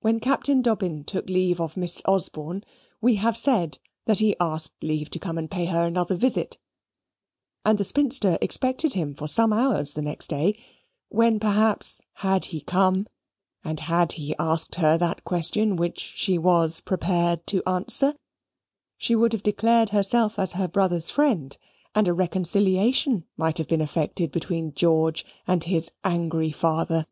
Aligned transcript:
When 0.00 0.20
Captain 0.20 0.62
Dobbin 0.62 1.04
took 1.04 1.26
leave 1.28 1.60
of 1.60 1.76
Miss 1.76 2.00
Osborne 2.06 2.64
we 3.02 3.16
have 3.16 3.36
said 3.36 3.78
that 4.06 4.20
he 4.20 4.34
asked 4.40 4.72
leave 4.80 5.10
to 5.10 5.18
come 5.18 5.36
and 5.36 5.50
pay 5.50 5.66
her 5.66 5.82
another 5.86 6.14
visit, 6.14 6.56
and 7.62 7.76
the 7.76 7.84
spinster 7.84 8.38
expected 8.40 8.94
him 8.94 9.14
for 9.14 9.28
some 9.28 9.52
hours 9.52 9.92
the 9.92 10.00
next 10.00 10.28
day, 10.28 10.56
when, 11.10 11.38
perhaps, 11.38 12.00
had 12.24 12.46
he 12.46 12.62
come, 12.62 13.06
and 13.62 13.80
had 13.80 14.12
he 14.12 14.34
asked 14.38 14.76
her 14.76 14.96
that 14.96 15.24
question 15.24 15.76
which 15.76 16.00
she 16.00 16.38
was 16.38 16.80
prepared 16.80 17.46
to 17.48 17.62
answer, 17.68 18.14
she 18.96 19.14
would 19.14 19.34
have 19.34 19.42
declared 19.42 19.90
herself 19.90 20.38
as 20.38 20.52
her 20.52 20.68
brother's 20.68 21.10
friend, 21.10 21.58
and 21.94 22.08
a 22.08 22.14
reconciliation 22.14 23.26
might 23.36 23.58
have 23.58 23.68
been 23.68 23.82
effected 23.82 24.32
between 24.32 24.72
George 24.72 25.22
and 25.46 25.64
his 25.64 25.90
angry 26.02 26.50
father. 26.50 27.04